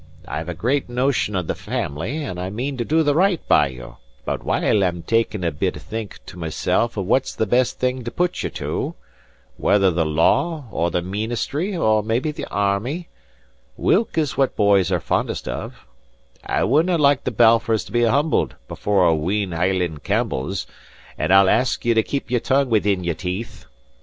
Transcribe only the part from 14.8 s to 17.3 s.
are fondest of I wouldnae like